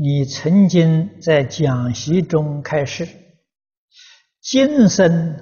[0.00, 3.08] 你曾经在讲习中开示，
[4.40, 5.36] 今生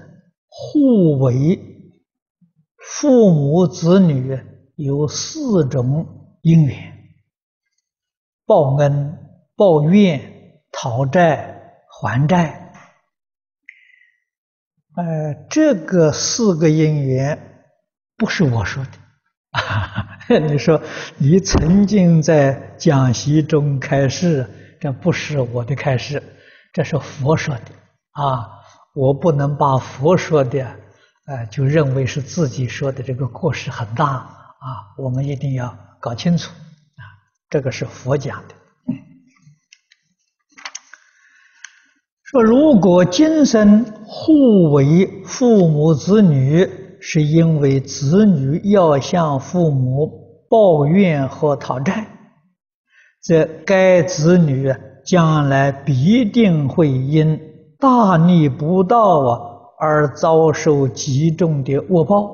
[0.46, 1.60] 互为
[2.78, 4.40] 父母子女
[4.74, 6.96] 有四种因缘：
[8.46, 9.18] 报恩、
[9.56, 12.72] 报怨、讨债、还债。
[14.96, 17.62] 呃，这个四个因缘
[18.16, 18.92] 不是我说的。
[19.50, 20.15] 哈 哈
[20.48, 20.82] 你说
[21.18, 24.44] 你曾经在讲习中开示，
[24.80, 26.20] 这不是我的开示，
[26.72, 27.70] 这是佛说的
[28.10, 28.44] 啊！
[28.92, 30.66] 我不能把佛说的，
[31.26, 34.90] 呃，就认为是自己说的，这个过失很大啊！
[34.98, 37.02] 我们一定要搞清楚啊，
[37.48, 38.54] 这个是佛讲的。
[42.24, 46.68] 说如果今生互为父母子女。
[47.08, 50.10] 是因为子女要向父母
[50.50, 52.04] 抱怨和讨债，
[53.22, 54.74] 则该子女
[55.04, 57.40] 将来必定会因
[57.78, 59.40] 大逆不道啊
[59.78, 62.28] 而遭受极重的恶报。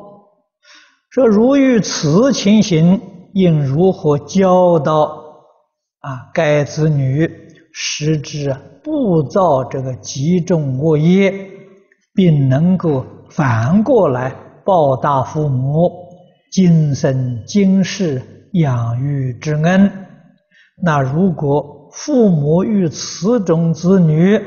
[1.11, 2.99] 说如遇此情形，
[3.35, 5.03] 应如何教导
[6.01, 6.31] 啊？
[6.33, 7.31] 该子女
[7.75, 11.31] 使之不造这个极重恶业，
[12.15, 14.35] 并能够反过来。
[14.65, 15.91] 报答父母
[16.51, 19.91] 今生今世养育之恩，
[20.77, 24.39] 那如果父母与此种子女，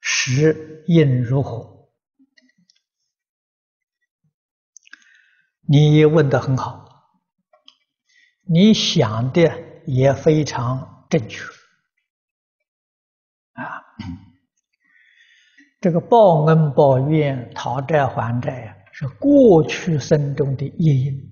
[0.00, 1.88] 时应如何？
[5.66, 6.84] 你问的很好，
[8.46, 9.50] 你想的
[9.86, 11.42] 也非常正确
[15.84, 21.30] 这个报恩报怨、讨债还债啊，是过去生中的业因。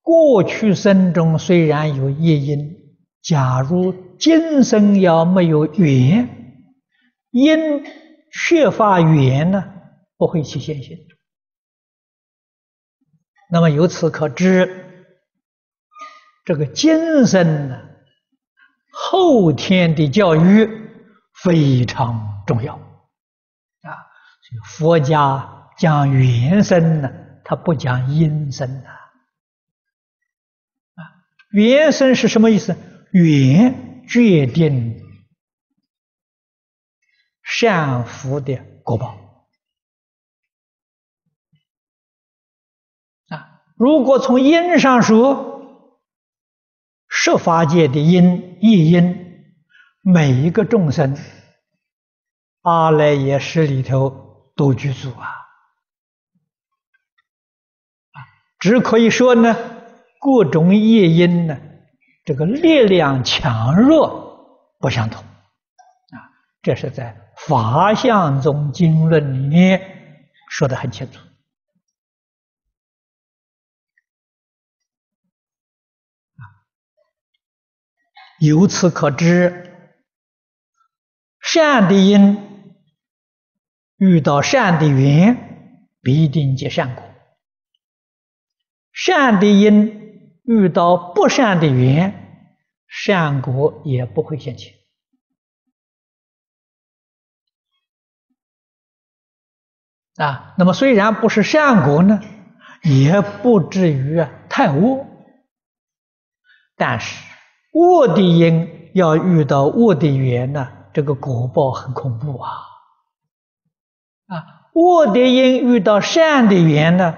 [0.00, 2.76] 过去生中虽然有业因，
[3.20, 6.68] 假如今生要没有缘，
[7.32, 7.58] 因
[8.30, 9.72] 缺乏缘呢，
[10.16, 10.96] 不会起现行。
[13.50, 15.12] 那么由此可知，
[16.44, 17.89] 这个今生呢，
[19.02, 20.68] 后天的教育
[21.42, 23.88] 非常重要啊！
[24.42, 27.10] 所以佛家讲缘生呢，
[27.42, 28.94] 他不讲因生的啊。
[31.50, 32.76] 缘生是什么意思？
[33.12, 35.00] 缘决定
[37.42, 39.16] 善福的果报
[43.28, 43.62] 啊！
[43.76, 45.49] 如果从因上说，
[47.22, 49.44] 设法界的因业因，
[50.00, 51.18] 每一个众生，
[52.62, 55.28] 阿赖耶识里头都具足啊！
[58.58, 59.54] 只可以说呢，
[60.18, 61.60] 各种业因呢，
[62.24, 66.16] 这个力量强弱不相同啊。
[66.62, 67.14] 这是在
[67.46, 69.78] 《法相宗经论》里面
[70.48, 71.20] 说得很清楚。
[78.40, 79.70] 由此可知，
[81.40, 82.38] 善的因
[83.98, 87.04] 遇到善的缘，必定结善果；
[88.92, 92.48] 善的因遇到不善的缘，
[92.88, 94.72] 善果也不会现前。
[100.16, 102.22] 啊，那么虽然不是善果呢，
[102.82, 105.06] 也不至于太恶，
[106.74, 107.29] 但是。
[107.72, 112.50] 恶的因要遇到恶的缘呢，这个果报很恐怖啊！
[114.26, 117.16] 啊，恶的因遇到善的缘呢，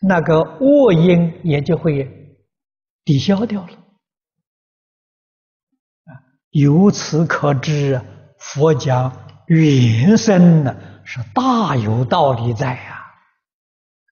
[0.00, 2.34] 那个恶因也就会
[3.04, 3.68] 抵消掉了。
[6.50, 8.00] 由此可知，
[8.38, 9.12] 佛讲
[9.46, 12.92] 缘生呢是大有道理在呀！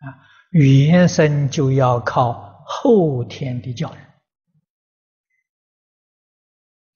[0.01, 0.21] 啊，
[0.51, 4.04] 缘生就要靠后天的教育。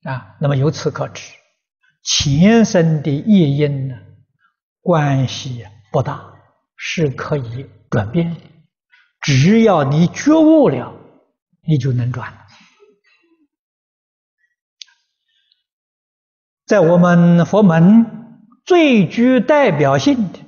[0.04, 1.34] 啊，那么由此可知，
[2.02, 3.96] 前生的业因呢，
[4.80, 6.34] 关系不大，
[6.76, 8.36] 是可以转变。
[9.20, 10.94] 只要你觉悟了，
[11.62, 12.46] 你就能转。
[16.64, 20.38] 在我们佛门最具代表性的，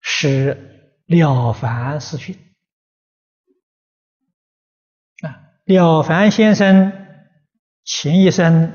[0.00, 2.34] 是《了凡四训》。
[5.70, 6.92] 了凡先生
[7.84, 8.72] 前一生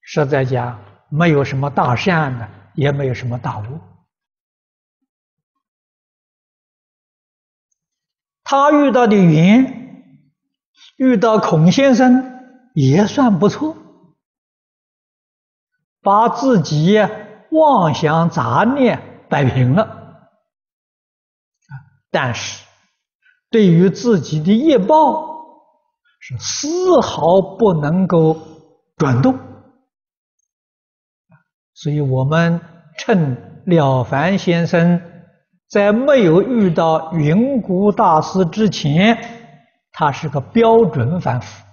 [0.00, 3.80] 实在讲没有什么大善的，也没有什么大恶。
[8.42, 10.14] 他遇到的缘，
[10.96, 13.76] 遇到孔先生也算不错，
[16.00, 16.98] 把自己
[17.50, 20.30] 妄想杂念摆平了。
[22.10, 22.64] 但是，
[23.50, 25.31] 对于自己的业报，
[26.24, 28.36] 是丝毫不能够
[28.96, 29.36] 转动。
[31.74, 32.60] 所以我们
[32.96, 35.02] 趁了凡先生
[35.68, 39.18] 在没有遇到云谷大师之前，
[39.90, 41.64] 他是个标准凡夫。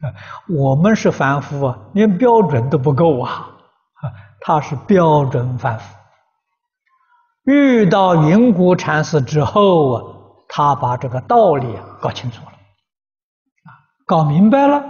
[0.00, 0.10] 啊，
[0.48, 3.30] 我们是凡夫啊，连标准都不够啊！
[3.30, 5.96] 啊，他是标准凡夫。
[7.44, 10.02] 遇到云谷禅师之后啊，
[10.48, 12.52] 他把这个道理搞清楚了，
[14.04, 14.84] 搞明白了，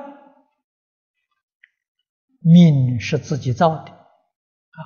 [2.41, 4.79] 命是自己造的，啊，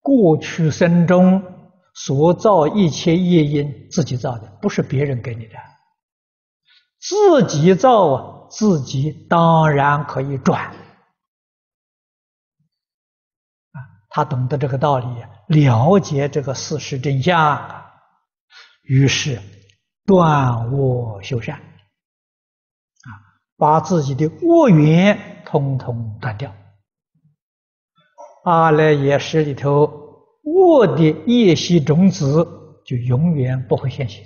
[0.00, 1.42] 过去生中
[1.94, 5.54] 所造一切业因自己造的，不是别人给你的，
[6.98, 10.76] 自己造啊，自己当然可以转啊。
[14.10, 15.06] 他懂得这个道理，
[15.48, 17.82] 了解这个事实真相，
[18.82, 19.40] 于是
[20.04, 21.60] 断恶修善，
[23.60, 26.52] 把自己的恶缘通通断掉。
[28.44, 29.82] 阿赖耶识里头
[30.44, 32.26] 恶的业习种子
[32.86, 34.24] 就永远不会现行，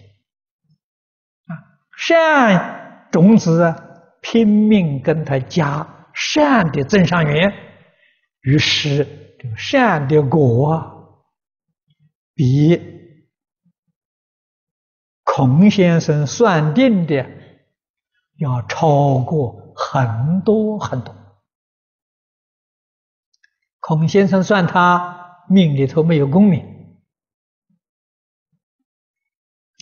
[1.46, 1.50] 啊，
[1.98, 3.74] 善种子
[4.22, 7.52] 拼命跟他加善的增上缘，
[8.42, 9.04] 于是
[9.40, 9.56] 这个。
[9.56, 11.24] 善的果
[12.34, 12.80] 比
[15.24, 17.26] 孔先生算定的
[18.36, 21.14] 要超过很多很多。
[23.80, 27.00] 孔先生算他命里头没有功名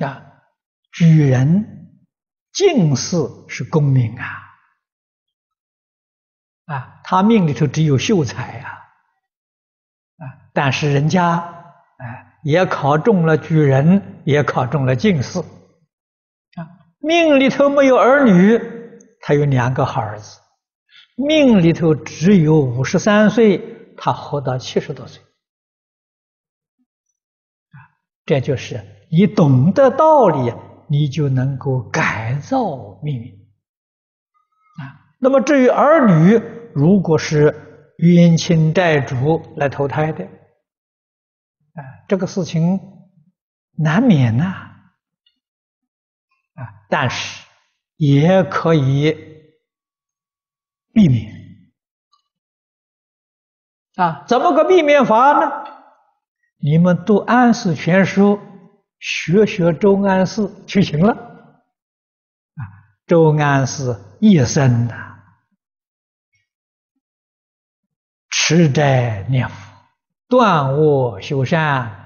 [0.03, 0.43] 啊，
[0.91, 2.01] 举人
[2.53, 3.17] 进士
[3.49, 4.27] 是功名啊，
[6.65, 8.79] 啊，他命里头只有秀才啊。
[10.53, 11.39] 但是人家
[11.97, 15.43] 哎也考中了举人，也考中了进士，
[17.03, 18.59] 命里头没有儿女，
[19.21, 20.39] 他有两个好儿子；
[21.17, 23.61] 命里头只有五十三岁，
[23.97, 25.21] 他活到七十多岁，
[28.25, 30.55] 这就是你懂得道理，
[30.89, 33.33] 你就能够改造命运，
[34.81, 36.41] 啊，那么至于儿女，
[36.73, 40.25] 如果是冤亲债主来投胎的。
[40.25, 42.79] 啊，这个事情
[43.79, 44.72] 难免呐，
[46.93, 47.47] 但是
[47.97, 49.17] 也可以
[50.93, 51.33] 避免，
[53.95, 55.51] 啊，怎么个避免法呢？
[56.59, 58.37] 你们读《安世全书》，
[59.01, 61.15] 学学周安世就行了。
[61.15, 62.61] 啊，
[63.07, 65.17] 周安世一生呐，
[68.29, 69.55] 持斋念佛。
[70.29, 72.02] 断恶修善，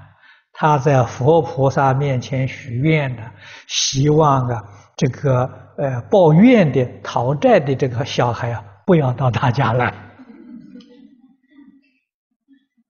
[0.59, 3.21] 他在佛菩萨面前许愿的，
[3.67, 4.63] 希望啊，
[4.95, 9.93] 这个呃报怨的讨债的这个小孩啊，不要到他家来，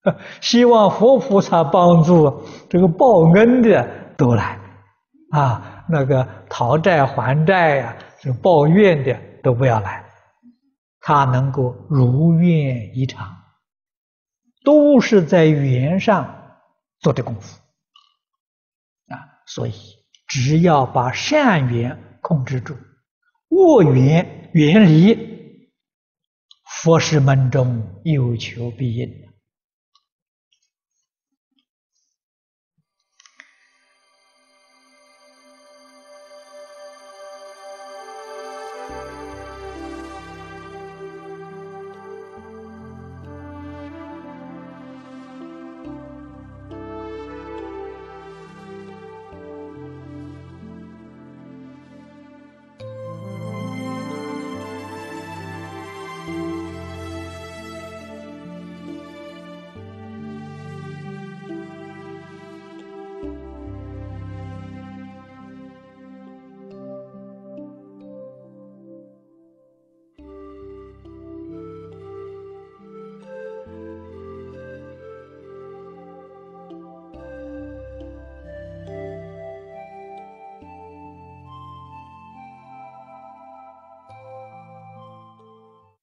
[0.40, 3.86] 希望佛菩萨帮助这个报恩的
[4.16, 4.58] 都来，
[5.32, 9.14] 啊，那个讨债还债呀，这报怨的
[9.44, 10.06] 都不要来，
[11.02, 13.28] 他能够如愿以偿。
[14.64, 16.28] 都是在缘上
[17.00, 17.58] 做的功夫，
[19.48, 19.74] 所以
[20.28, 22.76] 只要把善缘控制住，
[23.50, 25.70] 恶缘远离，
[26.84, 29.27] 佛事门中有求必应。